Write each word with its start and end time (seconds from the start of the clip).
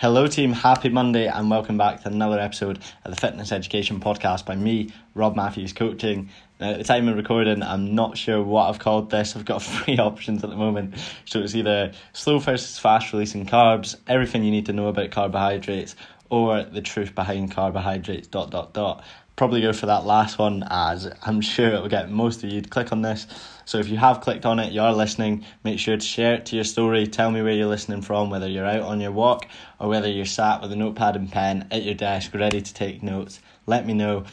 Hello, 0.00 0.28
team. 0.28 0.52
Happy 0.52 0.90
Monday, 0.90 1.26
and 1.26 1.50
welcome 1.50 1.76
back 1.76 2.00
to 2.02 2.08
another 2.08 2.38
episode 2.38 2.78
of 3.04 3.12
the 3.12 3.20
Fitness 3.20 3.50
Education 3.50 3.98
Podcast 3.98 4.46
by 4.46 4.54
me, 4.54 4.92
Rob 5.14 5.34
Matthews 5.34 5.72
Coaching. 5.72 6.28
Now, 6.60 6.70
at 6.70 6.78
the 6.78 6.84
time 6.84 7.08
of 7.08 7.16
recording, 7.16 7.64
I'm 7.64 7.96
not 7.96 8.16
sure 8.16 8.40
what 8.40 8.68
I've 8.68 8.78
called 8.78 9.10
this. 9.10 9.34
I've 9.34 9.44
got 9.44 9.60
three 9.64 9.98
options 9.98 10.44
at 10.44 10.50
the 10.50 10.56
moment. 10.56 10.94
So 11.24 11.40
it's 11.40 11.56
either 11.56 11.90
slow 12.12 12.38
versus 12.38 12.78
fast 12.78 13.12
releasing 13.12 13.44
carbs, 13.44 13.96
everything 14.06 14.44
you 14.44 14.52
need 14.52 14.66
to 14.66 14.72
know 14.72 14.86
about 14.86 15.10
carbohydrates, 15.10 15.96
or 16.30 16.62
the 16.62 16.80
truth 16.80 17.16
behind 17.16 17.50
carbohydrates. 17.50 18.28
Dot 18.28 18.52
dot 18.52 18.72
dot 18.72 19.02
probably 19.38 19.62
go 19.62 19.72
for 19.72 19.86
that 19.86 20.04
last 20.04 20.36
one 20.38 20.64
as 20.68 21.08
I'm 21.22 21.40
sure 21.40 21.72
it 21.72 21.80
will 21.80 21.88
get 21.88 22.10
most 22.10 22.42
of 22.42 22.50
you 22.50 22.60
to 22.60 22.68
click 22.68 22.92
on 22.92 23.02
this. 23.02 23.26
So 23.64 23.78
if 23.78 23.88
you 23.88 23.96
have 23.96 24.20
clicked 24.20 24.44
on 24.44 24.58
it, 24.58 24.72
you 24.72 24.80
are 24.82 24.92
listening, 24.92 25.44
make 25.62 25.78
sure 25.78 25.96
to 25.96 26.04
share 26.04 26.34
it 26.34 26.46
to 26.46 26.56
your 26.56 26.64
story. 26.64 27.06
Tell 27.06 27.30
me 27.30 27.40
where 27.40 27.52
you're 27.52 27.68
listening 27.68 28.02
from, 28.02 28.30
whether 28.30 28.48
you're 28.48 28.66
out 28.66 28.82
on 28.82 29.00
your 29.00 29.12
walk 29.12 29.46
or 29.78 29.88
whether 29.88 30.10
you're 30.10 30.26
sat 30.26 30.60
with 30.60 30.72
a 30.72 30.76
notepad 30.76 31.14
and 31.14 31.30
pen 31.30 31.68
at 31.70 31.84
your 31.84 31.94
desk 31.94 32.34
ready 32.34 32.60
to 32.60 32.74
take 32.74 33.02
notes. 33.02 33.40
Let 33.64 33.86
me 33.86 33.94
know 33.94 34.24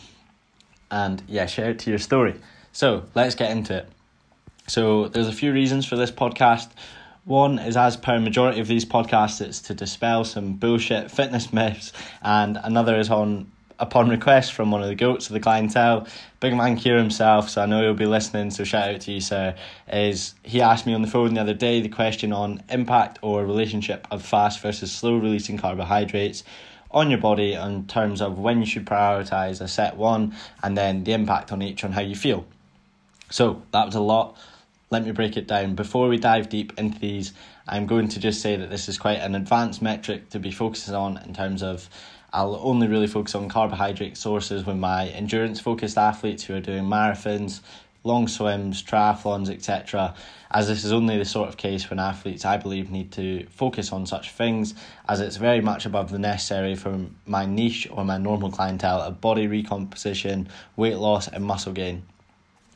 and 0.89 1.21
yeah, 1.27 1.45
share 1.45 1.69
it 1.69 1.79
to 1.79 1.91
your 1.91 1.99
story. 1.99 2.35
So 2.71 3.05
let's 3.13 3.35
get 3.35 3.51
into 3.51 3.77
it. 3.77 3.89
So 4.67 5.07
there's 5.07 5.27
a 5.27 5.33
few 5.33 5.53
reasons 5.53 5.85
for 5.85 5.97
this 5.97 6.11
podcast. 6.11 6.71
One 7.25 7.59
is 7.59 7.77
as 7.77 7.95
per 7.95 8.19
majority 8.19 8.59
of 8.59 8.67
these 8.67 8.85
podcasts, 8.85 9.39
it's 9.39 9.61
to 9.61 9.75
dispel 9.75 10.23
some 10.23 10.53
bullshit 10.53 11.11
fitness 11.11 11.53
myths, 11.53 11.93
and 12.23 12.57
another 12.63 12.99
is 12.99 13.09
on 13.09 13.51
upon 13.79 14.09
request 14.09 14.53
from 14.53 14.71
one 14.71 14.81
of 14.81 14.87
the 14.87 14.95
goats 14.95 15.27
of 15.27 15.33
the 15.33 15.39
clientele, 15.39 16.07
big 16.39 16.55
man 16.55 16.77
Kier 16.77 16.97
himself, 16.97 17.49
so 17.49 17.61
I 17.61 17.65
know 17.65 17.81
he'll 17.81 17.93
be 17.93 18.05
listening, 18.05 18.51
so 18.51 18.63
shout 18.63 18.89
out 18.89 19.01
to 19.01 19.11
you, 19.11 19.21
sir, 19.21 19.55
is 19.91 20.35
he 20.43 20.61
asked 20.61 20.85
me 20.85 20.93
on 20.93 21.01
the 21.01 21.07
phone 21.07 21.33
the 21.33 21.41
other 21.41 21.53
day 21.53 21.81
the 21.81 21.89
question 21.89 22.31
on 22.31 22.63
impact 22.69 23.19
or 23.21 23.45
relationship 23.45 24.07
of 24.11 24.23
fast 24.23 24.61
versus 24.61 24.91
slow 24.91 25.17
releasing 25.17 25.57
carbohydrates 25.57 26.43
on 26.91 27.09
your 27.09 27.19
body 27.19 27.53
in 27.53 27.85
terms 27.87 28.21
of 28.21 28.39
when 28.39 28.59
you 28.59 28.65
should 28.65 28.85
prioritize 28.85 29.59
a 29.59 29.67
set 29.67 29.97
one 29.97 30.33
and 30.63 30.77
then 30.77 31.03
the 31.03 31.11
impact 31.11 31.51
on 31.51 31.61
each 31.61 31.83
on 31.83 31.91
how 31.91 32.01
you 32.01 32.15
feel. 32.15 32.45
So 33.29 33.61
that 33.71 33.85
was 33.85 33.95
a 33.95 33.99
lot. 33.99 34.37
Let 34.91 35.03
me 35.03 35.11
break 35.11 35.35
it 35.35 35.47
down. 35.47 35.75
Before 35.75 36.07
we 36.07 36.17
dive 36.17 36.47
deep 36.47 36.71
into 36.77 36.99
these, 36.99 37.33
I'm 37.67 37.87
going 37.87 38.07
to 38.09 38.19
just 38.19 38.41
say 38.41 38.55
that 38.55 38.69
this 38.69 38.87
is 38.87 38.97
quite 38.97 39.19
an 39.19 39.35
advanced 39.35 39.81
metric 39.81 40.29
to 40.29 40.39
be 40.39 40.51
focusing 40.51 40.93
on 40.93 41.17
in 41.25 41.33
terms 41.33 41.63
of 41.63 41.89
I'll 42.35 42.59
only 42.61 42.87
really 42.87 43.07
focus 43.07 43.33
on 43.33 43.47
carbohydrate 43.47 44.17
sources 44.17 44.65
with 44.65 44.75
my 44.75 45.07
endurance 45.07 45.61
focused 45.61 45.97
athletes 45.97 46.43
who 46.43 46.53
are 46.53 46.59
doing 46.59 46.83
marathons, 46.83 47.61
long 48.03 48.27
swims, 48.27 48.83
triathlons, 48.83 49.49
etc. 49.49 50.13
As 50.51 50.67
this 50.67 50.83
is 50.83 50.91
only 50.91 51.17
the 51.17 51.23
sort 51.23 51.47
of 51.47 51.55
case 51.55 51.89
when 51.89 51.97
athletes, 51.97 52.43
I 52.43 52.57
believe, 52.57 52.91
need 52.91 53.13
to 53.13 53.45
focus 53.51 53.93
on 53.93 54.05
such 54.05 54.31
things, 54.31 54.75
as 55.07 55.21
it's 55.21 55.37
very 55.37 55.61
much 55.61 55.85
above 55.85 56.11
the 56.11 56.19
necessary 56.19 56.75
for 56.75 57.05
my 57.25 57.45
niche 57.45 57.87
or 57.89 58.03
my 58.03 58.17
normal 58.17 58.51
clientele 58.51 58.99
of 58.99 59.21
body 59.21 59.47
recomposition, 59.47 60.49
weight 60.75 60.97
loss, 60.97 61.29
and 61.29 61.41
muscle 61.41 61.71
gain. 61.71 62.03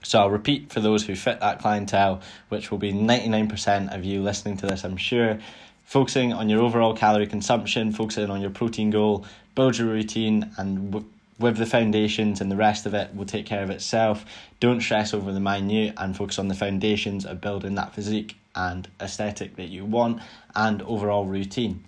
So 0.04 0.20
I'll 0.20 0.30
repeat 0.30 0.72
for 0.72 0.80
those 0.80 1.06
who 1.06 1.18
fit 1.18 1.42
that 1.42 1.60
clientele, 1.60 2.22
which 2.48 2.72
will 2.72 2.78
be 2.78 2.94
99% 2.94 3.94
of 3.94 4.06
you 4.06 4.24
listening 4.24 4.56
to 4.58 4.68
this, 4.68 4.86
I'm 4.86 4.96
sure. 4.96 5.40
Focusing 5.84 6.34
on 6.34 6.50
your 6.50 6.62
overall 6.62 6.96
calorie 6.96 7.26
consumption, 7.26 7.92
focusing 7.92 8.30
on 8.30 8.42
your 8.42 8.52
protein 8.52 8.92
goal, 8.92 9.26
build 9.60 9.78
your 9.78 9.90
routine, 9.90 10.50
and 10.58 10.94
w- 10.94 11.06
with 11.38 11.58
the 11.58 11.66
foundations 11.66 12.40
and 12.40 12.50
the 12.50 12.56
rest 12.56 12.86
of 12.86 12.94
it 12.94 13.14
will 13.14 13.26
take 13.26 13.46
care 13.46 13.62
of 13.62 13.70
itself. 13.70 14.24
Don't 14.62 14.80
stress 14.80 15.14
over 15.14 15.34
the 15.34 15.40
minute 15.42 15.94
and 15.98 16.16
focus 16.16 16.40
on 16.40 16.48
the 16.48 16.56
foundations 16.56 17.26
of 17.26 17.42
building 17.42 17.76
that 17.76 17.94
physique 17.94 18.38
and 18.56 18.88
aesthetic 19.02 19.58
that 19.58 19.68
you 19.68 19.84
want 19.84 20.22
and 20.56 20.82
overall 20.84 21.26
routine. 21.26 21.84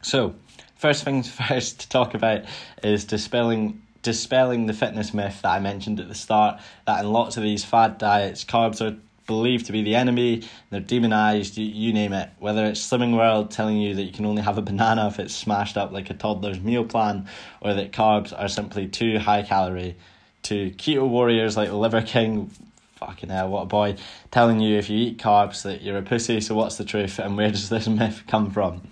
So, 0.00 0.36
first 0.76 1.02
things 1.02 1.28
first 1.48 1.80
to 1.80 1.88
talk 1.88 2.14
about 2.14 2.44
is 2.84 3.04
dispelling 3.04 3.82
dispelling 4.02 4.66
the 4.66 4.72
fitness 4.72 5.12
myth 5.12 5.42
that 5.42 5.50
I 5.50 5.58
mentioned 5.58 5.98
at 5.98 6.06
the 6.06 6.14
start 6.14 6.60
that 6.86 7.04
in 7.04 7.12
lots 7.12 7.36
of 7.36 7.42
these 7.42 7.64
fad 7.64 7.98
diets 7.98 8.44
carbs 8.44 8.80
are 8.80 8.96
believed 9.26 9.66
to 9.66 9.72
be 9.72 9.82
the 9.82 9.94
enemy, 9.94 10.42
they're 10.70 10.80
demonized, 10.80 11.56
you, 11.56 11.66
you 11.66 11.92
name 11.92 12.12
it. 12.12 12.30
Whether 12.38 12.64
it's 12.66 12.80
Slimming 12.80 13.16
World 13.16 13.50
telling 13.50 13.76
you 13.78 13.94
that 13.94 14.02
you 14.02 14.12
can 14.12 14.26
only 14.26 14.42
have 14.42 14.58
a 14.58 14.62
banana 14.62 15.06
if 15.08 15.18
it's 15.18 15.34
smashed 15.34 15.76
up 15.76 15.92
like 15.92 16.10
a 16.10 16.14
toddler's 16.14 16.60
meal 16.60 16.84
plan, 16.84 17.28
or 17.60 17.74
that 17.74 17.92
carbs 17.92 18.38
are 18.38 18.48
simply 18.48 18.88
too 18.88 19.18
high 19.18 19.42
calorie, 19.42 19.96
to 20.44 20.70
keto 20.72 21.08
warriors 21.08 21.56
like 21.56 21.70
Liver 21.70 22.02
King, 22.02 22.50
fucking 22.96 23.30
hell, 23.30 23.48
what 23.48 23.62
a 23.62 23.66
boy, 23.66 23.96
telling 24.30 24.60
you 24.60 24.78
if 24.78 24.90
you 24.90 24.98
eat 24.98 25.18
carbs 25.18 25.62
that 25.62 25.82
you're 25.82 25.98
a 25.98 26.02
pussy, 26.02 26.40
so 26.40 26.54
what's 26.54 26.76
the 26.76 26.84
truth 26.84 27.18
and 27.18 27.36
where 27.36 27.50
does 27.50 27.68
this 27.68 27.88
myth 27.88 28.24
come 28.26 28.50
from? 28.50 28.82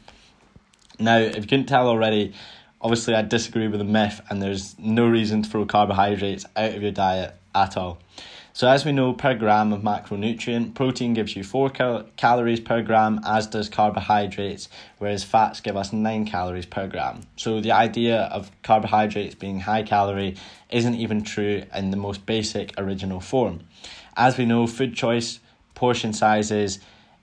Now, 0.99 1.19
if 1.19 1.37
you 1.37 1.43
couldn't 1.43 1.67
tell 1.67 1.89
already, 1.89 2.35
obviously 2.81 3.15
I 3.15 3.23
disagree 3.23 3.69
with 3.69 3.81
the 3.81 3.85
myth 3.85 4.21
and 4.29 4.43
there's 4.43 4.79
no 4.79 5.07
reason 5.07 5.43
to 5.43 5.51
throw 5.51 5.65
carbohydrates 5.65 6.45
out 6.57 6.75
of 6.75 6.83
your 6.83 6.93
diet 6.93 7.35
at 7.55 7.77
all. 7.77 7.99
So, 8.53 8.67
as 8.69 8.85
we 8.85 8.91
know, 8.91 9.13
per 9.13 9.35
gram 9.35 9.73
of 9.73 9.83
macronutrient, 9.83 10.75
protein 10.75 11.15
gives 11.15 11.37
you 11.37 11.45
4 11.45 11.71
cal- 11.71 12.05
calories 12.17 12.59
per 12.59 12.83
gram, 12.83 13.21
as 13.25 13.47
does 13.47 13.69
carbohydrates, 13.69 14.69
whereas 14.99 15.23
fats 15.23 15.61
give 15.61 15.77
us 15.77 15.93
9 15.93 16.27
calories 16.27 16.67
per 16.67 16.89
gram. 16.89 17.21
So, 17.37 17.61
the 17.61 17.71
idea 17.71 18.23
of 18.23 18.51
carbohydrates 18.63 19.37
being 19.37 19.61
high 19.61 19.85
calorie 19.85 20.37
isn't 20.69 20.97
even 20.97 21.23
true 21.23 21.63
in 21.73 21.93
the 21.93 21.97
most 21.97 22.27
basic 22.27 22.75
original 22.77 23.21
form. 23.21 23.61
As 24.17 24.37
we 24.37 24.47
know, 24.47 24.67
food 24.67 24.97
choice, 24.97 25.39
portion 25.77 26.13
sizes, 26.13 26.81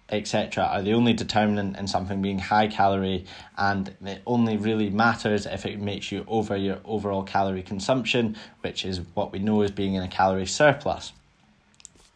etc., 0.10 0.64
are 0.64 0.82
the 0.82 0.94
only 0.94 1.12
determinant 1.12 1.76
in 1.76 1.88
something 1.88 2.22
being 2.22 2.40
high 2.40 2.68
calorie, 2.68 3.26
and 3.58 3.94
it 4.06 4.22
only 4.26 4.56
really 4.56 4.90
matters 4.90 5.46
if 5.46 5.66
it 5.66 5.80
makes 5.82 6.10
you 6.10 6.24
over 6.30 6.56
your 6.56 6.80
overall 6.86 7.24
calorie 7.24 7.62
consumption, 7.62 8.38
which 8.62 8.86
is 8.86 9.02
what 9.14 9.34
we 9.34 9.40
know 9.40 9.62
as 9.62 9.72
being 9.72 9.96
in 9.96 10.04
a 10.04 10.08
calorie 10.08 10.46
surplus. 10.46 11.12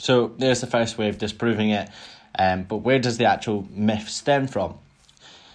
So 0.01 0.31
there's 0.39 0.62
the 0.62 0.67
first 0.67 0.97
way 0.97 1.09
of 1.09 1.19
disproving 1.19 1.69
it. 1.69 1.88
Um, 2.38 2.63
but 2.63 2.78
where 2.78 2.97
does 2.97 3.19
the 3.19 3.25
actual 3.25 3.67
myth 3.69 4.09
stem 4.09 4.47
from? 4.47 4.79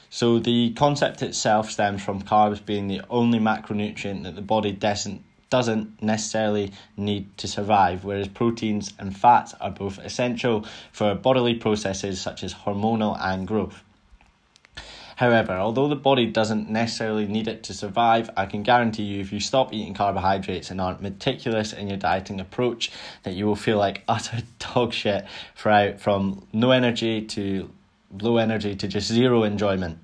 So 0.09 0.39
the 0.39 0.73
concept 0.75 1.21
itself 1.21 1.69
stems 1.69 2.01
from 2.05 2.23
carbs 2.23 2.65
being 2.65 2.87
the 2.87 3.03
only 3.11 3.41
macronutrient 3.41 4.23
that 4.23 4.37
the 4.37 4.43
body 4.43 4.71
doesn't 4.71 5.25
doesn't 5.51 6.01
necessarily 6.03 6.73
need 6.97 7.37
to 7.39 7.49
survive, 7.49 8.05
whereas 8.05 8.29
proteins 8.29 8.93
and 8.99 9.17
fats 9.17 9.55
are 9.61 9.71
both 9.71 9.99
essential 9.99 10.65
for 10.93 11.15
bodily 11.15 11.55
processes 11.55 12.21
such 12.21 12.45
as 12.45 12.53
hormonal 12.55 13.17
and 13.21 13.47
growth. 13.47 13.83
However, 15.16 15.54
although 15.54 15.88
the 15.88 15.97
body 15.97 16.27
doesn't 16.27 16.69
necessarily 16.69 17.27
need 17.27 17.49
it 17.49 17.62
to 17.65 17.75
survive, 17.75 18.28
I 18.37 18.44
can 18.44 18.62
guarantee 18.62 19.04
you 19.04 19.21
if 19.21 19.32
you 19.32 19.41
stop 19.41 19.72
eating 19.72 19.94
carbohydrates 19.94 20.71
and 20.71 20.78
aren't 20.78 21.00
meticulous 21.00 21.72
in 21.72 21.88
your 21.88 21.97
dieting 21.97 22.38
approach, 22.38 22.93
that 23.22 23.32
you 23.34 23.47
will 23.47 23.56
feel 23.56 23.78
like 23.78 24.03
utter 24.09 24.43
dog 24.59 24.93
shit 24.93 25.27
throughout 25.56 26.00
from 26.00 26.47
no 26.53 26.71
energy 26.71 27.22
to 27.22 27.71
low 28.21 28.37
energy 28.37 28.77
to 28.77 28.87
just 28.87 29.09
zero 29.09 29.43
enjoyment. 29.44 29.99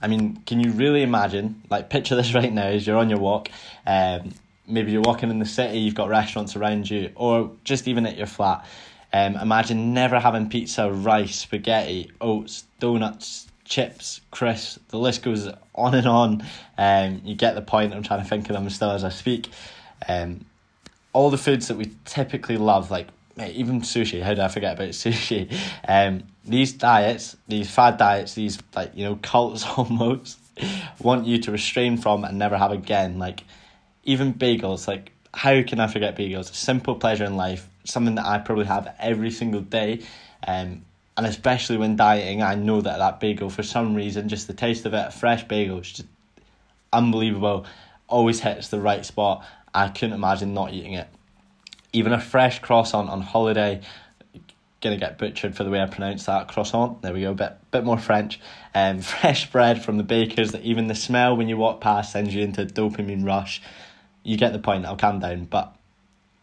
I 0.00 0.06
mean, 0.06 0.36
can 0.46 0.60
you 0.60 0.70
really 0.70 1.02
imagine? 1.02 1.62
Like, 1.68 1.90
picture 1.90 2.14
this 2.14 2.32
right 2.40 2.52
now 2.52 2.68
as 2.68 2.86
you're 2.86 2.96
on 2.96 3.10
your 3.10 3.18
walk. 3.18 3.50
Um, 3.86 4.32
maybe 4.68 4.92
you're 4.92 5.02
walking 5.02 5.30
in 5.30 5.40
the 5.40 5.46
city, 5.46 5.80
you've 5.80 5.96
got 5.96 6.08
restaurants 6.08 6.54
around 6.54 6.88
you, 6.88 7.10
or 7.16 7.50
just 7.64 7.88
even 7.88 8.06
at 8.06 8.16
your 8.16 8.28
flat. 8.28 8.64
Um, 9.12 9.34
imagine 9.34 9.92
never 9.92 10.20
having 10.20 10.48
pizza, 10.48 10.92
rice, 10.92 11.40
spaghetti, 11.40 12.12
oats, 12.20 12.64
donuts, 12.78 13.49
chips, 13.70 14.20
crisps, 14.30 14.78
the 14.88 14.98
list 14.98 15.22
goes 15.22 15.48
on 15.74 15.94
and 15.94 16.06
on. 16.06 16.44
Um, 16.76 17.22
you 17.24 17.34
get 17.34 17.54
the 17.54 17.62
point. 17.62 17.94
I'm 17.94 18.02
trying 18.02 18.22
to 18.22 18.28
think 18.28 18.50
of 18.50 18.54
them 18.54 18.68
still 18.68 18.90
as 18.90 19.04
I 19.04 19.08
speak. 19.08 19.48
Um, 20.06 20.44
all 21.14 21.30
the 21.30 21.38
foods 21.38 21.68
that 21.68 21.76
we 21.78 21.92
typically 22.04 22.58
love, 22.58 22.90
like 22.90 23.08
even 23.38 23.80
sushi. 23.80 24.22
How 24.22 24.34
do 24.34 24.42
I 24.42 24.48
forget 24.48 24.74
about 24.74 24.88
sushi? 24.90 25.54
Um, 25.88 26.24
these 26.44 26.72
diets, 26.74 27.36
these 27.48 27.70
fad 27.70 27.96
diets, 27.96 28.34
these 28.34 28.58
like 28.74 28.90
you 28.94 29.04
know 29.04 29.18
cults 29.22 29.64
almost 29.76 30.38
want 31.00 31.26
you 31.26 31.38
to 31.38 31.52
restrain 31.52 31.96
from 31.96 32.24
and 32.24 32.38
never 32.38 32.58
have 32.58 32.72
again. 32.72 33.18
Like 33.18 33.44
even 34.04 34.34
bagels. 34.34 34.88
Like 34.88 35.12
how 35.32 35.62
can 35.62 35.78
I 35.78 35.86
forget 35.86 36.16
bagels? 36.16 36.50
A 36.50 36.54
simple 36.54 36.96
pleasure 36.96 37.24
in 37.24 37.36
life. 37.36 37.68
Something 37.84 38.16
that 38.16 38.26
I 38.26 38.38
probably 38.38 38.66
have 38.66 38.94
every 38.98 39.30
single 39.30 39.60
day. 39.60 40.02
Um, 40.46 40.82
and 41.20 41.26
especially 41.26 41.76
when 41.76 41.96
dieting, 41.96 42.40
I 42.40 42.54
know 42.54 42.80
that 42.80 42.96
that 42.96 43.20
bagel, 43.20 43.50
for 43.50 43.62
some 43.62 43.94
reason, 43.94 44.30
just 44.30 44.46
the 44.46 44.54
taste 44.54 44.86
of 44.86 44.94
it, 44.94 45.08
a 45.08 45.10
fresh 45.10 45.44
bagel, 45.44 45.80
is 45.80 45.92
just 45.92 46.08
unbelievable. 46.94 47.66
Always 48.08 48.40
hits 48.40 48.68
the 48.68 48.80
right 48.80 49.04
spot. 49.04 49.44
I 49.74 49.88
couldn't 49.88 50.14
imagine 50.14 50.54
not 50.54 50.72
eating 50.72 50.94
it. 50.94 51.08
Even 51.92 52.14
a 52.14 52.20
fresh 52.22 52.60
croissant 52.60 53.10
on 53.10 53.20
holiday, 53.20 53.82
gonna 54.80 54.96
get 54.96 55.18
butchered 55.18 55.54
for 55.54 55.62
the 55.62 55.68
way 55.68 55.82
I 55.82 55.84
pronounce 55.88 56.24
that 56.24 56.48
croissant. 56.48 57.02
There 57.02 57.12
we 57.12 57.20
go, 57.20 57.34
bit 57.34 57.52
bit 57.70 57.84
more 57.84 57.98
French. 57.98 58.40
Um, 58.74 59.02
fresh 59.02 59.52
bread 59.52 59.84
from 59.84 59.98
the 59.98 60.02
bakers 60.02 60.52
that 60.52 60.62
even 60.62 60.86
the 60.86 60.94
smell 60.94 61.36
when 61.36 61.50
you 61.50 61.58
walk 61.58 61.82
past 61.82 62.12
sends 62.12 62.34
you 62.34 62.42
into 62.42 62.62
a 62.62 62.66
dopamine 62.66 63.26
rush. 63.26 63.60
You 64.22 64.38
get 64.38 64.54
the 64.54 64.58
point. 64.58 64.86
I'll 64.86 64.96
calm 64.96 65.18
down, 65.18 65.44
but 65.44 65.76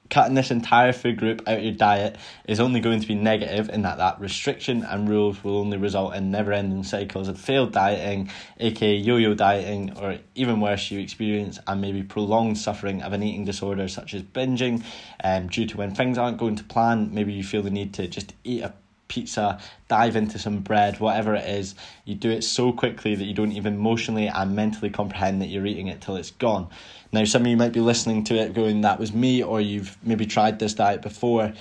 cutting 0.10 0.36
this 0.36 0.52
entire 0.52 0.94
food 0.94 1.18
group 1.18 1.42
out 1.48 1.58
of 1.58 1.64
your 1.64 1.74
diet 1.74 2.18
is 2.48 2.60
only 2.60 2.80
going 2.80 3.00
to 3.00 3.08
be 3.08 3.16
negative 3.16 3.70
in 3.70 3.82
that 3.84 3.98
that 3.98 4.20
restriction 4.20 4.84
and 4.84 5.10
rules 5.10 5.44
will 5.44 5.58
only 5.58 5.78
result 5.78 6.16
in 6.16 6.32
never-ending 6.32 6.84
cycles 6.84 7.28
of 7.28 7.40
failed 7.40 7.72
dieting 7.72 8.30
aka 8.60 8.96
yo-yo 8.96 9.34
dieting 9.34 9.96
or 9.98 10.18
even 10.36 10.60
worse 10.60 10.92
you 10.92 11.00
experience 11.00 11.60
and 11.68 11.82
maybe 11.82 12.04
prolonged 12.04 12.58
suffering 12.58 13.02
of 13.02 13.14
an 13.14 13.24
eating 13.24 13.46
disorder 13.46 13.88
such 13.88 14.14
as 14.14 14.24
binging 14.24 14.84
um, 15.24 15.48
due 15.48 15.66
to 15.66 15.78
when 15.78 15.94
things 15.94 16.18
aren't 16.18 16.38
going 16.38 16.56
to 16.56 16.64
plan. 16.64 17.14
Maybe 17.14 17.34
you 17.34 17.44
feel 17.44 17.62
the 17.62 17.70
need 17.70 17.94
to 17.96 18.08
just 18.08 18.34
eat 18.44 18.64
a 18.64 18.74
pizza, 19.08 19.60
dive 19.88 20.16
into 20.16 20.40
some 20.40 20.60
bread, 20.60 21.00
whatever 21.00 21.36
it 21.36 21.48
is, 21.48 21.76
you 22.06 22.16
do 22.16 22.30
it 22.30 22.44
so 22.44 22.72
quickly 22.72 23.16
that 23.16 23.26
you 23.26 23.34
don't 23.34 23.52
even 23.52 23.76
emotionally 23.76 24.28
and 24.28 24.56
mentally 24.56 24.90
comprehend 24.90 25.42
that 25.42 25.48
you're 25.48 25.66
eating 25.66 25.88
it 25.88 26.02
till 26.02 26.16
it's 26.16 26.32
gone. 26.32 26.68
Now, 27.12 27.24
some 27.26 27.44
of 27.44 27.48
you 27.48 27.58
might 27.58 27.74
be 27.74 27.80
listening 27.80 28.24
to 28.26 28.36
it 28.36 28.54
going, 28.54 28.82
that 28.82 29.00
was 29.00 29.14
me, 29.14 29.42
or 29.42 29.62
you've 29.62 29.98
maybe 30.04 30.26
tried 30.26 30.60
this 30.60 30.74
diet 30.74 31.02
before, 31.02 31.54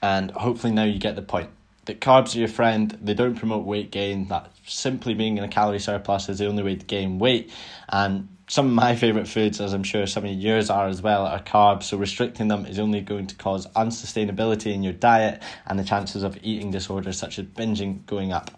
and 0.00 0.30
hopefully 0.32 0.72
now 0.72 0.84
you 0.84 0.98
get 0.98 1.16
the 1.16 1.22
point. 1.22 1.50
That 1.84 2.00
carbs 2.00 2.36
are 2.36 2.38
your 2.38 2.48
friend, 2.48 2.96
they 3.02 3.14
don't 3.14 3.36
promote 3.36 3.64
weight 3.64 3.90
gain, 3.90 4.28
that 4.28 4.50
simply 4.66 5.14
being 5.14 5.38
in 5.38 5.44
a 5.44 5.48
calorie 5.48 5.80
surplus 5.80 6.28
is 6.28 6.38
the 6.38 6.46
only 6.46 6.62
way 6.62 6.76
to 6.76 6.84
gain 6.84 7.18
weight. 7.18 7.50
And 7.88 8.28
some 8.52 8.66
of 8.66 8.72
my 8.74 8.94
favourite 8.94 9.26
foods, 9.26 9.62
as 9.62 9.72
I'm 9.72 9.82
sure 9.82 10.06
some 10.06 10.26
of 10.26 10.30
yours 10.30 10.68
are 10.68 10.86
as 10.86 11.00
well, 11.00 11.24
are 11.24 11.42
carbs. 11.42 11.84
So 11.84 11.96
restricting 11.96 12.48
them 12.48 12.66
is 12.66 12.78
only 12.78 13.00
going 13.00 13.26
to 13.28 13.34
cause 13.36 13.66
unsustainability 13.68 14.74
in 14.74 14.82
your 14.82 14.92
diet 14.92 15.42
and 15.64 15.78
the 15.78 15.84
chances 15.84 16.22
of 16.22 16.36
eating 16.42 16.70
disorders 16.70 17.16
such 17.16 17.38
as 17.38 17.46
binging 17.46 18.04
going 18.04 18.30
up. 18.30 18.50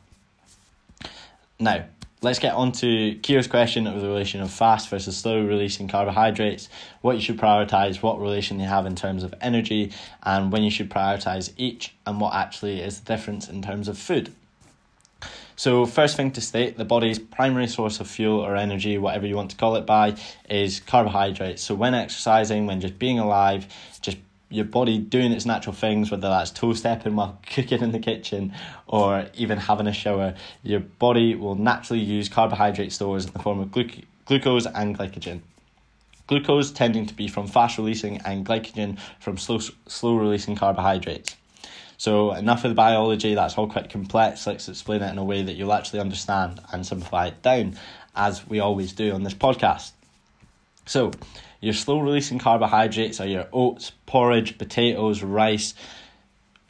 Now, 1.60 1.84
let's 2.22 2.40
get 2.40 2.54
on 2.54 2.72
to 2.72 3.14
Kira's 3.22 3.46
question 3.46 3.86
of 3.86 4.00
the 4.00 4.08
relation 4.08 4.40
of 4.40 4.50
fast 4.50 4.88
versus 4.88 5.16
slow 5.16 5.44
releasing 5.44 5.86
carbohydrates, 5.86 6.68
what 7.00 7.14
you 7.14 7.22
should 7.22 7.38
prioritize, 7.38 8.02
what 8.02 8.20
relation 8.20 8.58
they 8.58 8.64
have 8.64 8.86
in 8.86 8.96
terms 8.96 9.22
of 9.22 9.32
energy, 9.40 9.92
and 10.24 10.50
when 10.50 10.64
you 10.64 10.72
should 10.72 10.90
prioritize 10.90 11.52
each, 11.56 11.94
and 12.04 12.20
what 12.20 12.34
actually 12.34 12.80
is 12.80 12.98
the 12.98 13.06
difference 13.06 13.48
in 13.48 13.62
terms 13.62 13.86
of 13.86 13.96
food. 13.96 14.34
So, 15.56 15.86
first 15.86 16.16
thing 16.16 16.32
to 16.32 16.40
state 16.40 16.76
the 16.76 16.84
body's 16.84 17.18
primary 17.18 17.68
source 17.68 18.00
of 18.00 18.08
fuel 18.08 18.40
or 18.40 18.56
energy, 18.56 18.98
whatever 18.98 19.26
you 19.26 19.36
want 19.36 19.52
to 19.52 19.56
call 19.56 19.76
it 19.76 19.86
by, 19.86 20.16
is 20.50 20.80
carbohydrates. 20.80 21.62
So, 21.62 21.76
when 21.76 21.94
exercising, 21.94 22.66
when 22.66 22.80
just 22.80 22.98
being 22.98 23.20
alive, 23.20 23.66
just 24.00 24.18
your 24.50 24.64
body 24.64 24.98
doing 24.98 25.30
its 25.32 25.46
natural 25.46 25.74
things, 25.74 26.10
whether 26.10 26.28
that's 26.28 26.50
toe 26.50 26.72
stepping 26.72 27.14
while 27.14 27.38
cooking 27.46 27.82
in 27.82 27.92
the 27.92 28.00
kitchen 28.00 28.52
or 28.88 29.26
even 29.34 29.58
having 29.58 29.86
a 29.86 29.92
shower, 29.92 30.34
your 30.64 30.80
body 30.80 31.36
will 31.36 31.54
naturally 31.54 32.02
use 32.02 32.28
carbohydrate 32.28 32.92
stores 32.92 33.24
in 33.26 33.32
the 33.32 33.38
form 33.38 33.60
of 33.60 33.68
gluc- 33.68 34.04
glucose 34.24 34.66
and 34.66 34.98
glycogen. 34.98 35.40
Glucose 36.26 36.72
tending 36.72 37.06
to 37.06 37.14
be 37.14 37.28
from 37.28 37.46
fast 37.46 37.78
releasing 37.78 38.18
and 38.22 38.46
glycogen 38.46 38.98
from 39.20 39.36
slow, 39.36 39.58
slow 39.86 40.16
releasing 40.16 40.56
carbohydrates. 40.56 41.36
So, 42.04 42.34
enough 42.34 42.66
of 42.66 42.70
the 42.70 42.74
biology, 42.74 43.34
that's 43.34 43.56
all 43.56 43.66
quite 43.66 43.88
complex. 43.88 44.46
Let's 44.46 44.68
explain 44.68 45.00
it 45.00 45.10
in 45.10 45.16
a 45.16 45.24
way 45.24 45.42
that 45.42 45.54
you'll 45.54 45.72
actually 45.72 46.00
understand 46.00 46.60
and 46.70 46.84
simplify 46.86 47.28
it 47.28 47.40
down, 47.40 47.78
as 48.14 48.46
we 48.46 48.60
always 48.60 48.92
do 48.92 49.12
on 49.12 49.22
this 49.22 49.32
podcast. 49.32 49.92
So, 50.84 51.12
your 51.62 51.72
slow 51.72 52.00
releasing 52.00 52.38
carbohydrates 52.38 53.22
are 53.22 53.26
your 53.26 53.46
oats, 53.54 53.92
porridge, 54.04 54.58
potatoes, 54.58 55.22
rice, 55.22 55.72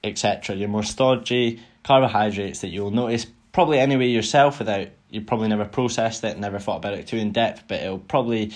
etc. 0.04 0.54
Your 0.54 0.68
more 0.68 0.84
stodgy 0.84 1.60
carbohydrates 1.82 2.60
that 2.60 2.68
you'll 2.68 2.92
notice 2.92 3.26
probably 3.50 3.80
anyway 3.80 4.06
yourself 4.06 4.60
without 4.60 4.86
you 5.10 5.22
probably 5.22 5.48
never 5.48 5.64
processed 5.64 6.22
it, 6.22 6.38
never 6.38 6.60
thought 6.60 6.76
about 6.76 6.94
it 6.94 7.08
too 7.08 7.16
in 7.16 7.32
depth, 7.32 7.64
but 7.66 7.80
it'll 7.80 7.98
probably 7.98 8.52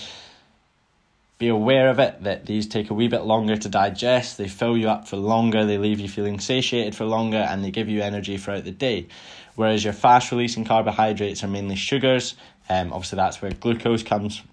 be 1.39 1.47
aware 1.47 1.89
of 1.89 1.99
it 1.99 2.21
that 2.23 2.45
these 2.45 2.67
take 2.67 2.89
a 2.89 2.93
wee 2.93 3.07
bit 3.07 3.21
longer 3.21 3.55
to 3.55 3.69
digest, 3.69 4.37
they 4.37 4.47
fill 4.49 4.77
you 4.77 4.89
up 4.89 5.07
for 5.07 5.15
longer, 5.15 5.65
they 5.65 5.77
leave 5.77 5.99
you 5.99 6.09
feeling 6.09 6.39
satiated 6.39 6.93
for 6.93 7.05
longer, 7.05 7.37
and 7.37 7.63
they 7.63 7.71
give 7.71 7.87
you 7.87 8.01
energy 8.01 8.37
throughout 8.37 8.65
the 8.65 8.71
day. 8.71 9.07
Whereas 9.55 9.83
your 9.83 9.93
fast 9.93 10.31
releasing 10.31 10.65
carbohydrates 10.65 11.43
are 11.43 11.47
mainly 11.47 11.77
sugars, 11.77 12.35
um, 12.69 12.91
obviously 12.91 13.15
that's 13.15 13.41
where 13.41 13.51
glucose 13.51 14.03
comes 14.03 14.43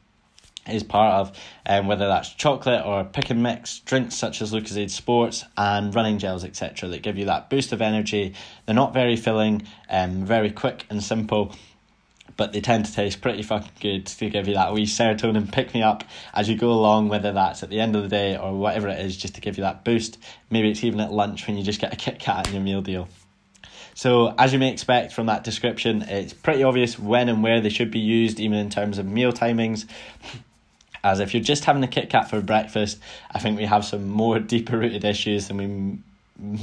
is 0.68 0.82
part 0.82 1.14
of, 1.14 1.38
um, 1.66 1.86
whether 1.86 2.06
that's 2.08 2.28
chocolate 2.30 2.84
or 2.84 3.04
pick 3.04 3.30
and 3.30 3.42
mix 3.42 3.80
drinks 3.80 4.14
such 4.16 4.42
as 4.42 4.52
Lucozade 4.52 4.90
Sports 4.90 5.44
and 5.56 5.94
running 5.94 6.18
gels, 6.18 6.44
etc., 6.44 6.88
that 6.88 7.02
give 7.02 7.18
you 7.18 7.26
that 7.26 7.50
boost 7.50 7.72
of 7.72 7.80
energy. 7.80 8.34
They're 8.64 8.74
not 8.74 8.92
very 8.92 9.16
filling, 9.16 9.66
um, 9.88 10.24
very 10.24 10.50
quick 10.50 10.84
and 10.90 11.02
simple, 11.02 11.54
but 12.36 12.52
they 12.52 12.60
tend 12.60 12.86
to 12.86 12.92
taste 12.92 13.20
pretty 13.20 13.42
fucking 13.42 13.70
good 13.80 14.06
to 14.06 14.30
give 14.30 14.48
you 14.48 14.54
that 14.54 14.72
wee 14.72 14.84
serotonin 14.84 15.50
pick 15.50 15.74
me 15.74 15.82
up 15.82 16.04
as 16.34 16.48
you 16.48 16.56
go 16.56 16.70
along, 16.70 17.08
whether 17.08 17.32
that's 17.32 17.62
at 17.62 17.70
the 17.70 17.80
end 17.80 17.96
of 17.96 18.02
the 18.02 18.08
day 18.08 18.36
or 18.36 18.52
whatever 18.54 18.88
it 18.88 18.98
is, 19.00 19.16
just 19.16 19.34
to 19.34 19.40
give 19.40 19.56
you 19.56 19.62
that 19.62 19.84
boost. 19.84 20.18
Maybe 20.50 20.70
it's 20.70 20.84
even 20.84 21.00
at 21.00 21.12
lunch 21.12 21.46
when 21.46 21.56
you 21.56 21.62
just 21.62 21.80
get 21.80 21.92
a 21.92 21.96
Kit 21.96 22.18
Kat 22.18 22.48
in 22.48 22.54
your 22.54 22.62
meal 22.62 22.82
deal. 22.82 23.08
So, 23.94 24.34
as 24.36 24.52
you 24.52 24.58
may 24.58 24.70
expect 24.70 25.14
from 25.14 25.26
that 25.26 25.42
description, 25.42 26.02
it's 26.02 26.34
pretty 26.34 26.62
obvious 26.62 26.98
when 26.98 27.30
and 27.30 27.42
where 27.42 27.62
they 27.62 27.70
should 27.70 27.90
be 27.90 27.98
used, 27.98 28.38
even 28.38 28.58
in 28.58 28.68
terms 28.68 28.98
of 28.98 29.06
meal 29.06 29.32
timings 29.32 29.86
as 31.06 31.20
if 31.20 31.32
you're 31.32 31.42
just 31.42 31.64
having 31.64 31.84
a 31.84 31.88
Kit 31.88 32.10
Kat 32.10 32.28
for 32.28 32.40
breakfast, 32.40 32.98
I 33.30 33.38
think 33.38 33.56
we 33.56 33.64
have 33.64 33.84
some 33.84 34.08
more 34.08 34.38
deeper 34.54 34.76
rooted 34.76 35.04
issues 35.04 35.48
than 35.48 35.56
we 35.56 35.98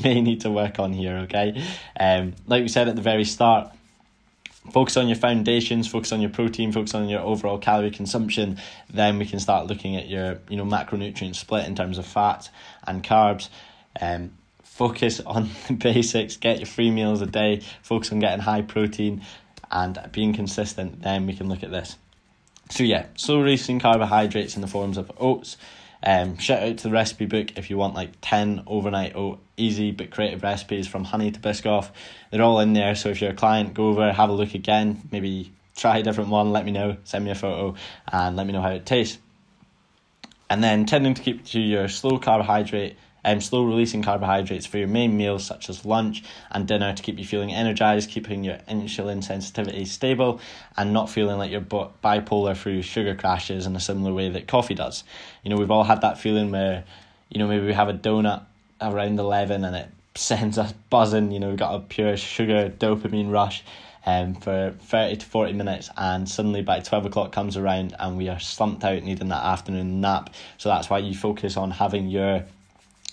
may 0.03 0.21
need 0.21 0.41
to 0.41 0.51
work 0.51 0.79
on 0.79 0.91
here, 0.91 1.19
okay? 1.19 1.63
Um, 1.97 2.33
like 2.45 2.61
we 2.61 2.67
said 2.67 2.89
at 2.89 2.95
the 2.95 3.01
very 3.01 3.23
start, 3.23 3.71
focus 4.71 4.97
on 4.97 5.07
your 5.07 5.17
foundations, 5.17 5.87
focus 5.87 6.11
on 6.11 6.21
your 6.21 6.29
protein, 6.29 6.71
focus 6.71 6.93
on 6.95 7.09
your 7.09 7.21
overall 7.21 7.57
calorie 7.57 7.91
consumption, 7.91 8.59
then 8.89 9.17
we 9.17 9.25
can 9.25 9.39
start 9.39 9.67
looking 9.67 9.95
at 9.95 10.07
your, 10.07 10.39
you 10.49 10.57
know, 10.57 10.65
macronutrient 10.65 11.35
split 11.35 11.65
in 11.65 11.75
terms 11.75 11.97
of 11.97 12.05
fat 12.05 12.49
and 12.87 13.03
carbs. 13.03 13.49
Um, 13.99 14.31
focus 14.63 15.19
on 15.25 15.49
the 15.67 15.73
basics, 15.73 16.37
get 16.37 16.59
your 16.59 16.67
three 16.67 16.91
meals 16.91 17.21
a 17.21 17.25
day, 17.25 17.61
focus 17.81 18.11
on 18.11 18.19
getting 18.19 18.39
high 18.39 18.61
protein 18.61 19.23
and 19.71 19.97
being 20.11 20.33
consistent, 20.33 21.01
then 21.01 21.25
we 21.25 21.33
can 21.33 21.49
look 21.49 21.63
at 21.63 21.71
this. 21.71 21.97
So 22.69 22.83
yeah, 22.83 23.07
slow 23.15 23.41
releasing 23.41 23.79
carbohydrates 23.79 24.55
in 24.55 24.61
the 24.61 24.67
forms 24.67 24.97
of 24.97 25.11
oats. 25.17 25.57
Um, 26.05 26.37
shout 26.37 26.61
out 26.61 26.77
to 26.79 26.83
the 26.83 26.91
recipe 26.91 27.25
book 27.25 27.57
if 27.57 27.69
you 27.69 27.77
want 27.77 27.95
like 27.95 28.11
10 28.21 28.63
overnight 28.67 29.15
oat 29.15 29.39
easy 29.55 29.91
but 29.91 30.11
creative 30.11 30.43
recipes 30.43 30.87
from 30.87 31.05
honey 31.05 31.31
to 31.31 31.39
Biscoff. 31.39 31.91
They're 32.29 32.41
all 32.41 32.59
in 32.59 32.73
there, 32.73 32.95
so 32.95 33.09
if 33.09 33.21
you're 33.21 33.31
a 33.31 33.35
client, 33.35 33.73
go 33.73 33.87
over, 33.87 34.11
have 34.11 34.29
a 34.29 34.33
look 34.33 34.53
again, 34.53 35.01
maybe 35.11 35.53
try 35.75 35.99
a 35.99 36.03
different 36.03 36.29
one, 36.29 36.51
let 36.51 36.65
me 36.65 36.71
know, 36.71 36.97
send 37.03 37.23
me 37.23 37.31
a 37.31 37.35
photo, 37.35 37.75
and 38.11 38.35
let 38.35 38.45
me 38.45 38.53
know 38.53 38.61
how 38.61 38.71
it 38.71 38.85
tastes. 38.85 39.17
And 40.49 40.63
then 40.63 40.85
tending 40.85 41.13
to 41.13 41.21
keep 41.21 41.45
to 41.47 41.59
your 41.59 41.87
slow 41.87 42.19
carbohydrate 42.19 42.97
um, 43.25 43.41
slow 43.41 43.63
releasing 43.63 44.01
carbohydrates 44.01 44.65
for 44.65 44.77
your 44.77 44.87
main 44.87 45.15
meals 45.15 45.45
such 45.45 45.69
as 45.69 45.85
lunch 45.85 46.23
and 46.51 46.67
dinner 46.67 46.93
to 46.93 47.01
keep 47.01 47.17
you 47.17 47.25
feeling 47.25 47.53
energized, 47.53 48.09
keeping 48.09 48.43
your 48.43 48.57
insulin 48.69 49.23
sensitivity 49.23 49.85
stable, 49.85 50.39
and 50.77 50.93
not 50.93 51.09
feeling 51.09 51.37
like 51.37 51.51
you're 51.51 51.61
bipolar 51.61 52.55
through 52.55 52.81
sugar 52.81 53.15
crashes 53.15 53.65
in 53.65 53.75
a 53.75 53.79
similar 53.79 54.13
way 54.13 54.29
that 54.29 54.47
coffee 54.47 54.75
does. 54.75 55.03
You 55.43 55.49
know, 55.49 55.57
we've 55.57 55.71
all 55.71 55.83
had 55.83 56.01
that 56.01 56.19
feeling 56.19 56.51
where, 56.51 56.83
you 57.29 57.39
know, 57.39 57.47
maybe 57.47 57.65
we 57.65 57.73
have 57.73 57.89
a 57.89 57.93
donut 57.93 58.43
around 58.81 59.19
11 59.19 59.63
and 59.63 59.75
it 59.75 59.89
sends 60.15 60.57
us 60.57 60.73
buzzing, 60.89 61.31
you 61.31 61.39
know, 61.39 61.49
we've 61.49 61.57
got 61.57 61.75
a 61.75 61.79
pure 61.79 62.17
sugar 62.17 62.69
dopamine 62.77 63.31
rush. 63.31 63.63
Um, 64.05 64.35
for 64.35 64.75
30 64.81 65.15
to 65.15 65.25
40 65.25 65.53
minutes, 65.53 65.89
and 65.95 66.27
suddenly 66.27 66.61
by 66.61 66.81
12 66.81 67.05
o'clock 67.05 67.31
comes 67.31 67.55
around, 67.55 67.95
and 67.97 68.17
we 68.17 68.27
are 68.27 68.37
slumped 68.37 68.83
out 68.83 69.01
needing 69.01 69.29
that 69.29 69.45
afternoon 69.45 70.01
nap. 70.01 70.29
So 70.57 70.67
that's 70.67 70.89
why 70.89 70.97
you 70.97 71.15
focus 71.15 71.55
on 71.55 71.71
having 71.71 72.09
your 72.09 72.43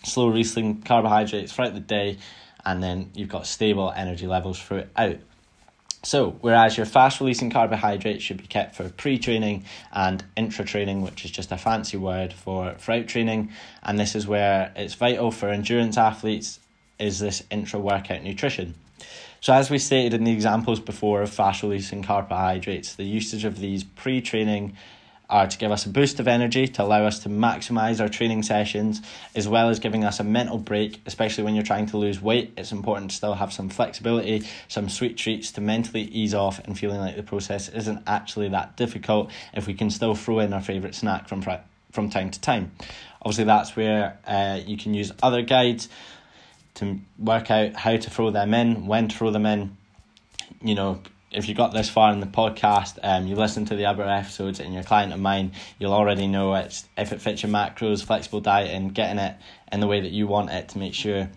slow 0.04 0.28
releasing 0.28 0.82
carbohydrates 0.82 1.52
throughout 1.52 1.74
the 1.74 1.80
day, 1.80 2.18
and 2.64 2.82
then 2.82 3.10
you've 3.14 3.28
got 3.28 3.46
stable 3.46 3.92
energy 3.94 4.26
levels 4.26 4.60
throughout. 4.60 5.18
So, 6.02 6.30
whereas 6.40 6.78
your 6.78 6.86
fast 6.86 7.20
releasing 7.20 7.50
carbohydrates 7.50 8.24
should 8.24 8.38
be 8.38 8.46
kept 8.46 8.74
for 8.74 8.88
pre 8.88 9.18
training 9.18 9.64
and 9.92 10.24
intra 10.34 10.64
training, 10.64 11.02
which 11.02 11.26
is 11.26 11.30
just 11.30 11.52
a 11.52 11.58
fancy 11.58 11.98
word 11.98 12.32
for 12.32 12.74
throughout 12.78 13.06
training, 13.06 13.52
and 13.82 13.98
this 13.98 14.14
is 14.14 14.26
where 14.26 14.72
it's 14.76 14.94
vital 14.94 15.30
for 15.30 15.50
endurance 15.50 15.98
athletes, 15.98 16.58
is 16.98 17.18
this 17.18 17.42
intra 17.50 17.78
workout 17.78 18.22
nutrition. 18.22 18.74
So, 19.42 19.52
as 19.52 19.70
we 19.70 19.78
stated 19.78 20.14
in 20.14 20.24
the 20.24 20.32
examples 20.32 20.80
before 20.80 21.20
of 21.20 21.30
fast 21.30 21.62
releasing 21.62 22.02
carbohydrates, 22.02 22.94
the 22.94 23.04
usage 23.04 23.44
of 23.44 23.58
these 23.58 23.84
pre 23.84 24.22
training 24.22 24.76
are 25.30 25.46
to 25.46 25.56
give 25.56 25.70
us 25.70 25.86
a 25.86 25.88
boost 25.88 26.20
of 26.20 26.28
energy 26.28 26.66
to 26.66 26.82
allow 26.82 27.04
us 27.04 27.20
to 27.20 27.28
maximize 27.28 28.00
our 28.00 28.08
training 28.08 28.42
sessions, 28.42 29.00
as 29.34 29.48
well 29.48 29.68
as 29.68 29.78
giving 29.78 30.04
us 30.04 30.20
a 30.20 30.24
mental 30.24 30.58
break, 30.58 31.00
especially 31.06 31.44
when 31.44 31.54
you're 31.54 31.64
trying 31.64 31.86
to 31.86 31.96
lose 31.96 32.20
weight. 32.20 32.52
It's 32.56 32.72
important 32.72 33.10
to 33.10 33.16
still 33.16 33.34
have 33.34 33.52
some 33.52 33.68
flexibility, 33.68 34.46
some 34.68 34.88
sweet 34.88 35.16
treats 35.16 35.52
to 35.52 35.60
mentally 35.60 36.02
ease 36.02 36.34
off 36.34 36.58
and 36.64 36.78
feeling 36.78 36.98
like 36.98 37.16
the 37.16 37.22
process 37.22 37.68
isn't 37.68 38.02
actually 38.06 38.48
that 38.48 38.76
difficult 38.76 39.30
if 39.54 39.66
we 39.66 39.74
can 39.74 39.88
still 39.90 40.14
throw 40.14 40.40
in 40.40 40.52
our 40.52 40.60
favorite 40.60 40.94
snack 40.94 41.28
from 41.28 41.42
from 41.92 42.10
time 42.10 42.30
to 42.30 42.40
time. 42.40 42.72
Obviously, 43.22 43.44
that's 43.44 43.76
where 43.76 44.18
uh, 44.26 44.60
you 44.64 44.76
can 44.76 44.94
use 44.94 45.12
other 45.22 45.42
guides 45.42 45.88
to 46.74 47.00
work 47.18 47.50
out 47.50 47.74
how 47.74 47.96
to 47.96 48.10
throw 48.10 48.30
them 48.30 48.54
in, 48.54 48.86
when 48.86 49.08
to 49.08 49.16
throw 49.16 49.30
them 49.30 49.46
in. 49.46 49.76
You 50.62 50.74
know, 50.74 51.02
if 51.30 51.48
you 51.48 51.54
got 51.54 51.72
this 51.72 51.88
far 51.88 52.12
in 52.12 52.20
the 52.20 52.26
podcast, 52.26 52.98
um, 53.02 53.26
you 53.26 53.36
listen 53.36 53.64
to 53.66 53.76
the 53.76 53.86
other 53.86 54.02
episodes 54.02 54.60
and 54.60 54.72
you're 54.72 54.82
a 54.82 54.86
client 54.86 55.12
of 55.12 55.20
mine, 55.20 55.52
you'll 55.78 55.92
already 55.92 56.26
know 56.26 56.54
it's 56.54 56.88
if 56.96 57.12
it 57.12 57.20
fits 57.20 57.42
your 57.42 57.52
macros, 57.52 58.04
flexible 58.04 58.40
diet, 58.40 58.70
and 58.70 58.94
getting 58.94 59.18
it 59.18 59.36
in 59.70 59.80
the 59.80 59.86
way 59.86 60.00
that 60.00 60.10
you 60.10 60.26
want 60.26 60.50
it 60.50 60.68
to 60.70 60.78
make 60.78 60.94
sure 60.94 61.30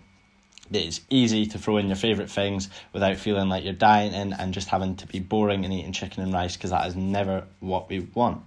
that 0.70 0.84
it's 0.84 1.00
easy 1.10 1.46
to 1.46 1.58
throw 1.58 1.76
in 1.76 1.86
your 1.86 1.96
favourite 1.96 2.30
things 2.30 2.70
without 2.92 3.16
feeling 3.16 3.48
like 3.48 3.64
you're 3.64 3.72
dieting 3.72 4.32
and 4.32 4.54
just 4.54 4.68
having 4.68 4.96
to 4.96 5.06
be 5.06 5.20
boring 5.20 5.64
and 5.64 5.72
eating 5.72 5.92
chicken 5.92 6.22
and 6.22 6.32
rice 6.32 6.56
because 6.56 6.70
that 6.70 6.86
is 6.86 6.96
never 6.96 7.46
what 7.60 7.88
we 7.88 8.00
want. 8.14 8.42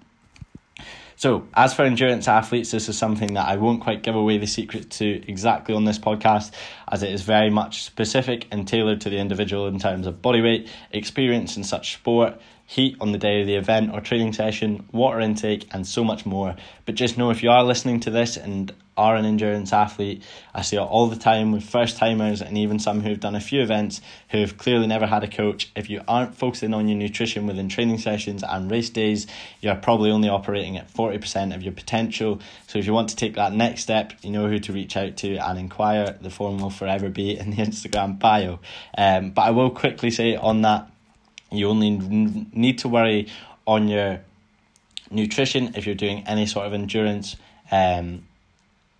So, 1.15 1.47
as 1.55 1.73
for 1.73 1.81
endurance 1.81 2.27
athletes, 2.27 2.69
this 2.69 2.87
is 2.87 2.95
something 2.95 3.33
that 3.33 3.47
I 3.47 3.55
won't 3.55 3.81
quite 3.81 4.03
give 4.03 4.15
away 4.15 4.37
the 4.37 4.45
secret 4.45 4.91
to 4.91 5.23
exactly 5.27 5.73
on 5.73 5.83
this 5.83 5.97
podcast, 5.97 6.51
as 6.91 7.01
it 7.01 7.11
is 7.11 7.23
very 7.23 7.49
much 7.49 7.81
specific 7.81 8.45
and 8.51 8.67
tailored 8.67 9.01
to 9.01 9.09
the 9.09 9.17
individual 9.17 9.65
in 9.65 9.79
terms 9.79 10.05
of 10.05 10.21
body 10.21 10.41
weight, 10.41 10.69
experience 10.91 11.57
in 11.57 11.63
such 11.63 11.93
sport, 11.93 12.39
heat 12.69 12.97
on 12.99 13.13
the 13.13 13.17
day 13.17 13.39
of 13.39 13.47
the 13.47 13.55
event 13.55 13.91
or 13.93 14.01
training 14.01 14.33
session, 14.33 14.85
water 14.91 15.21
intake, 15.21 15.65
and 15.71 15.87
so 15.87 16.03
much 16.03 16.25
more. 16.25 16.53
But 16.85 16.95
just 16.95 17.17
know 17.17 17.31
if 17.31 17.41
you 17.41 17.49
are 17.49 17.63
listening 17.63 18.01
to 18.01 18.11
this 18.11 18.35
and 18.35 18.73
are 18.97 19.15
an 19.15 19.23
endurance 19.23 19.71
athlete, 19.71 20.21
I 20.53 20.63
see 20.63 20.75
it 20.75 20.81
all 20.81 21.07
the 21.07 21.15
time 21.15 21.53
with 21.53 21.63
first 21.63 21.95
timers 21.95 22.41
and 22.41 22.57
even 22.57 22.77
some 22.77 23.01
who've 23.01 23.19
done 23.19 23.35
a 23.35 23.39
few 23.39 23.61
events 23.61 24.01
who 24.31 24.39
have 24.39 24.57
clearly 24.57 24.85
never 24.85 25.05
had 25.05 25.23
a 25.23 25.29
coach. 25.29 25.71
If 25.77 25.89
you 25.89 26.01
aren't 26.09 26.35
focusing 26.35 26.73
on 26.73 26.89
your 26.89 26.97
nutrition 26.97 27.47
within 27.47 27.69
training 27.69 27.99
sessions 27.99 28.43
and 28.43 28.69
race 28.69 28.89
days, 28.89 29.27
you're 29.61 29.75
probably 29.75 30.11
only 30.11 30.27
operating 30.27 30.75
at 30.75 30.91
40% 30.93 31.55
of 31.55 31.63
your 31.63 31.73
potential. 31.73 32.41
So 32.67 32.79
if 32.79 32.85
you 32.85 32.91
want 32.91 33.07
to 33.09 33.15
take 33.15 33.35
that 33.35 33.53
next 33.53 33.83
step, 33.83 34.11
you 34.23 34.31
know 34.31 34.49
who 34.49 34.59
to 34.59 34.73
reach 34.73 34.97
out 34.97 35.15
to 35.17 35.37
and 35.37 35.57
inquire. 35.57 36.17
The 36.19 36.29
form 36.29 36.57
will 36.57 36.69
forever 36.69 37.07
be 37.07 37.37
in 37.37 37.51
the 37.51 37.57
Instagram 37.63 38.19
bio. 38.19 38.59
Um, 38.97 39.29
but 39.29 39.43
I 39.43 39.51
will 39.51 39.69
quickly 39.69 40.11
say 40.11 40.35
on 40.35 40.63
that 40.63 40.91
you 41.51 41.67
only 41.69 41.91
need 41.91 42.79
to 42.79 42.87
worry 42.87 43.27
on 43.65 43.87
your 43.87 44.21
nutrition 45.09 45.73
if 45.75 45.85
you're 45.85 45.95
doing 45.95 46.23
any 46.27 46.45
sort 46.45 46.67
of 46.67 46.73
endurance 46.73 47.35
um, 47.71 48.23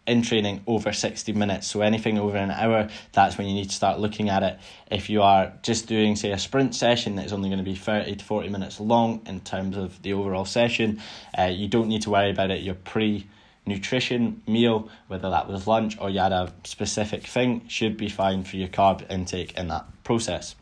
in 0.05 0.21
training 0.21 0.63
over 0.65 0.93
60 0.93 1.33
minutes. 1.33 1.67
So 1.67 1.81
anything 1.81 2.17
over 2.17 2.37
an 2.37 2.51
hour, 2.51 2.87
that's 3.11 3.37
when 3.37 3.47
you 3.47 3.53
need 3.53 3.69
to 3.69 3.75
start 3.75 3.99
looking 3.99 4.29
at 4.29 4.41
it. 4.41 4.57
If 4.89 5.09
you 5.09 5.21
are 5.21 5.51
just 5.63 5.87
doing, 5.87 6.15
say, 6.15 6.31
a 6.31 6.37
sprint 6.37 6.73
session 6.73 7.15
that 7.15 7.25
is 7.25 7.33
only 7.33 7.49
going 7.49 7.59
to 7.59 7.65
be 7.65 7.75
30 7.75 8.15
to 8.15 8.25
40 8.25 8.49
minutes 8.49 8.79
long 8.79 9.21
in 9.25 9.41
terms 9.41 9.75
of 9.75 10.01
the 10.01 10.13
overall 10.13 10.45
session, 10.45 11.01
uh, 11.37 11.43
you 11.43 11.67
don't 11.67 11.89
need 11.89 12.03
to 12.03 12.09
worry 12.09 12.31
about 12.31 12.51
it. 12.51 12.61
Your 12.61 12.75
pre 12.75 13.27
nutrition 13.65 14.41
meal, 14.47 14.89
whether 15.07 15.29
that 15.29 15.49
was 15.49 15.67
lunch 15.67 15.97
or 15.99 16.09
you 16.09 16.19
had 16.19 16.31
a 16.31 16.53
specific 16.63 17.27
thing, 17.27 17.67
should 17.67 17.97
be 17.97 18.07
fine 18.07 18.43
for 18.45 18.55
your 18.55 18.69
carb 18.69 19.09
intake 19.11 19.57
in 19.57 19.67
that 19.67 19.85
process. 20.05 20.55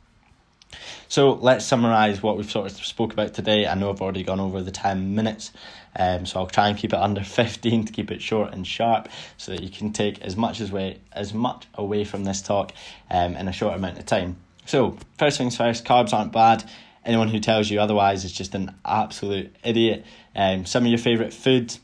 So 1.07 1.33
let's 1.33 1.65
summarise 1.65 2.21
what 2.21 2.37
we've 2.37 2.49
sort 2.49 2.71
of 2.71 2.77
spoke 2.77 3.13
about 3.13 3.33
today. 3.33 3.67
I 3.67 3.75
know 3.75 3.89
I've 3.89 4.01
already 4.01 4.23
gone 4.23 4.39
over 4.39 4.61
the 4.61 4.71
10 4.71 5.15
minutes, 5.15 5.51
um, 5.95 6.25
so 6.25 6.39
I'll 6.39 6.47
try 6.47 6.67
and 6.67 6.77
keep 6.77 6.93
it 6.93 6.99
under 6.99 7.23
15 7.23 7.85
to 7.85 7.93
keep 7.93 8.11
it 8.11 8.21
short 8.21 8.53
and 8.53 8.65
sharp 8.65 9.09
so 9.37 9.51
that 9.51 9.61
you 9.61 9.69
can 9.69 9.93
take 9.93 10.21
as 10.21 10.35
much 10.35 10.59
as, 10.59 10.71
way, 10.71 10.99
as 11.11 11.33
much 11.33 11.67
away 11.75 12.03
from 12.03 12.23
this 12.23 12.41
talk 12.41 12.73
um, 13.09 13.35
in 13.35 13.47
a 13.47 13.53
short 13.53 13.75
amount 13.75 13.99
of 13.99 14.05
time. 14.05 14.37
So, 14.65 14.97
first 15.19 15.37
things 15.37 15.55
first, 15.55 15.85
carbs 15.85 16.11
aren't 16.11 16.31
bad. 16.31 16.67
Anyone 17.05 17.27
who 17.27 17.39
tells 17.39 17.69
you 17.69 17.79
otherwise 17.79 18.25
is 18.25 18.31
just 18.31 18.55
an 18.55 18.73
absolute 18.83 19.55
idiot. 19.63 20.03
Um, 20.35 20.65
some 20.65 20.83
of 20.83 20.89
your 20.89 20.97
favourite 20.97 21.33
foods 21.33 21.79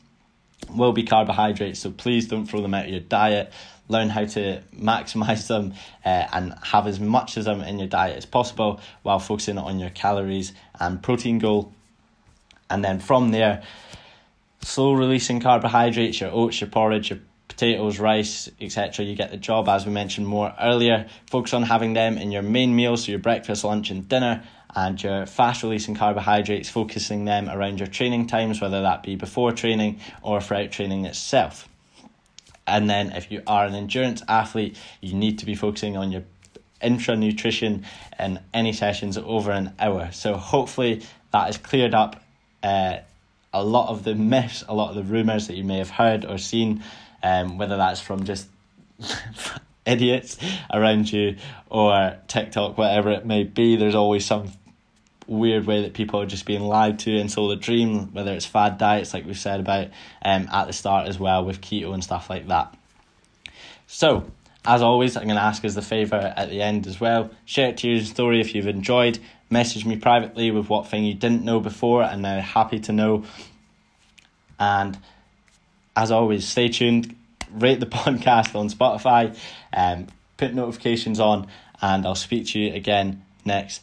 will 0.70 0.92
be 0.92 1.02
carbohydrates, 1.02 1.80
so 1.80 1.90
please 1.90 2.28
don't 2.28 2.46
throw 2.46 2.62
them 2.62 2.74
out 2.74 2.84
of 2.84 2.90
your 2.90 3.00
diet 3.00 3.52
learn 3.88 4.08
how 4.08 4.24
to 4.24 4.62
maximize 4.74 5.46
them 5.46 5.74
uh, 6.04 6.26
and 6.32 6.54
have 6.62 6.86
as 6.86 6.98
much 6.98 7.36
of 7.36 7.44
them 7.44 7.60
in 7.60 7.78
your 7.78 7.88
diet 7.88 8.16
as 8.16 8.26
possible 8.26 8.80
while 9.02 9.18
focusing 9.18 9.58
on 9.58 9.78
your 9.78 9.90
calories 9.90 10.52
and 10.80 11.02
protein 11.02 11.38
goal. 11.38 11.72
And 12.70 12.84
then 12.84 12.98
from 12.98 13.30
there, 13.30 13.62
slow 14.62 14.94
releasing 14.94 15.40
carbohydrates, 15.40 16.20
your 16.20 16.30
oats, 16.32 16.60
your 16.60 16.70
porridge, 16.70 17.10
your 17.10 17.20
potatoes, 17.48 17.98
rice, 17.98 18.50
etc. 18.60 19.04
You 19.04 19.14
get 19.14 19.30
the 19.30 19.36
job, 19.36 19.68
as 19.68 19.84
we 19.84 19.92
mentioned 19.92 20.26
more 20.26 20.54
earlier. 20.60 21.06
Focus 21.26 21.52
on 21.52 21.64
having 21.64 21.92
them 21.92 22.16
in 22.16 22.32
your 22.32 22.42
main 22.42 22.74
meals, 22.74 23.04
so 23.04 23.12
your 23.12 23.18
breakfast, 23.18 23.62
lunch, 23.62 23.90
and 23.90 24.08
dinner, 24.08 24.42
and 24.74 25.02
your 25.02 25.26
fast 25.26 25.62
releasing 25.62 25.94
carbohydrates, 25.94 26.68
focusing 26.68 27.24
them 27.24 27.48
around 27.48 27.78
your 27.78 27.86
training 27.86 28.26
times, 28.26 28.60
whether 28.60 28.82
that 28.82 29.02
be 29.02 29.16
before 29.16 29.52
training 29.52 30.00
or 30.22 30.40
throughout 30.40 30.70
training 30.70 31.04
itself. 31.04 31.68
And 32.66 32.88
then 32.88 33.12
if 33.12 33.30
you 33.30 33.42
are 33.46 33.66
an 33.66 33.74
endurance 33.74 34.22
athlete, 34.28 34.78
you 35.00 35.14
need 35.14 35.38
to 35.40 35.46
be 35.46 35.54
focusing 35.54 35.96
on 35.96 36.12
your 36.12 36.24
intra 36.80 37.16
nutrition 37.16 37.84
and 38.18 38.40
any 38.54 38.72
sessions 38.72 39.18
over 39.18 39.50
an 39.50 39.72
hour. 39.78 40.10
So 40.12 40.36
hopefully 40.36 41.02
that 41.32 41.46
has 41.46 41.58
cleared 41.58 41.94
up 41.94 42.22
uh, 42.62 42.98
a 43.52 43.64
lot 43.64 43.88
of 43.88 44.04
the 44.04 44.14
myths, 44.14 44.64
a 44.68 44.74
lot 44.74 44.90
of 44.90 44.96
the 44.96 45.02
rumors 45.02 45.48
that 45.48 45.56
you 45.56 45.64
may 45.64 45.78
have 45.78 45.90
heard 45.90 46.24
or 46.24 46.38
seen, 46.38 46.82
um, 47.22 47.58
whether 47.58 47.76
that's 47.76 48.00
from 48.00 48.24
just 48.24 48.48
idiots 49.86 50.38
around 50.72 51.12
you 51.12 51.36
or 51.68 52.16
TikTok, 52.28 52.78
whatever 52.78 53.10
it 53.10 53.26
may 53.26 53.44
be. 53.44 53.76
There's 53.76 53.94
always 53.94 54.24
some 54.24 54.52
weird 55.32 55.66
way 55.66 55.82
that 55.82 55.94
people 55.94 56.20
are 56.20 56.26
just 56.26 56.46
being 56.46 56.62
lied 56.62 56.98
to 57.00 57.18
and 57.18 57.30
sold 57.30 57.52
a 57.52 57.56
dream, 57.56 58.12
whether 58.12 58.32
it's 58.32 58.46
fad 58.46 58.78
diets 58.78 59.14
like 59.14 59.26
we 59.26 59.34
said 59.34 59.60
about 59.60 59.88
um, 60.24 60.48
at 60.52 60.66
the 60.66 60.72
start 60.72 61.08
as 61.08 61.18
well 61.18 61.44
with 61.44 61.60
keto 61.60 61.92
and 61.94 62.02
stuff 62.02 62.30
like 62.30 62.48
that. 62.48 62.76
So, 63.86 64.24
as 64.64 64.80
always, 64.80 65.16
I'm 65.16 65.24
going 65.24 65.36
to 65.36 65.42
ask 65.42 65.64
as 65.64 65.74
the 65.74 65.82
favour 65.82 66.32
at 66.36 66.48
the 66.48 66.62
end 66.62 66.86
as 66.86 67.00
well. 67.00 67.30
Share 67.44 67.70
it 67.70 67.78
to 67.78 67.88
your 67.88 68.00
story 68.04 68.40
if 68.40 68.54
you've 68.54 68.68
enjoyed. 68.68 69.18
Message 69.50 69.84
me 69.84 69.96
privately 69.96 70.50
with 70.50 70.68
what 70.68 70.86
thing 70.86 71.04
you 71.04 71.14
didn't 71.14 71.44
know 71.44 71.60
before 71.60 72.02
and 72.02 72.22
now 72.22 72.40
happy 72.40 72.78
to 72.80 72.92
know. 72.92 73.24
And 74.58 74.96
as 75.96 76.10
always, 76.10 76.46
stay 76.46 76.68
tuned. 76.68 77.16
Rate 77.52 77.80
the 77.80 77.86
podcast 78.00 78.54
on 78.54 78.68
Spotify. 78.68 79.36
Um, 79.72 80.06
put 80.36 80.54
notifications 80.54 81.20
on, 81.20 81.48
and 81.80 82.06
I'll 82.06 82.14
speak 82.14 82.46
to 82.48 82.58
you 82.58 82.72
again 82.72 83.24
next 83.44 83.82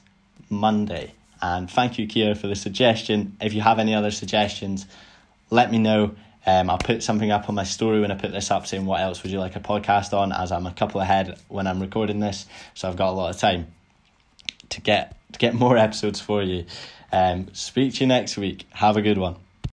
Monday. 0.49 1.13
And 1.41 1.69
thank 1.69 1.97
you, 1.97 2.07
Kira, 2.07 2.37
for 2.37 2.47
the 2.47 2.55
suggestion. 2.55 3.37
If 3.39 3.53
you 3.53 3.61
have 3.61 3.79
any 3.79 3.95
other 3.95 4.11
suggestions, 4.11 4.85
let 5.49 5.71
me 5.71 5.77
know. 5.77 6.15
Um, 6.45 6.69
I'll 6.69 6.77
put 6.77 7.03
something 7.03 7.31
up 7.31 7.49
on 7.49 7.55
my 7.55 7.63
story 7.63 8.01
when 8.01 8.11
I 8.11 8.15
put 8.15 8.31
this 8.31 8.49
up 8.49 8.65
saying 8.65 8.85
what 8.85 9.01
else 9.01 9.23
would 9.23 9.31
you 9.31 9.39
like 9.39 9.55
a 9.55 9.59
podcast 9.59 10.17
on, 10.17 10.31
as 10.31 10.51
I'm 10.51 10.65
a 10.65 10.73
couple 10.73 11.01
ahead 11.01 11.37
when 11.47 11.67
I'm 11.67 11.79
recording 11.79 12.19
this, 12.19 12.45
so 12.73 12.87
I've 12.87 12.95
got 12.95 13.09
a 13.09 13.11
lot 13.11 13.33
of 13.33 13.39
time 13.39 13.67
to 14.69 14.81
get 14.81 15.17
to 15.33 15.39
get 15.39 15.53
more 15.53 15.77
episodes 15.87 16.19
for 16.19 16.41
you. 16.41 16.65
Um, 17.11 17.47
speak 17.53 17.95
to 17.95 18.01
you 18.01 18.07
next 18.07 18.37
week. 18.37 18.65
Have 18.71 18.97
a 18.97 19.01
good 19.01 19.17
one. 19.17 19.35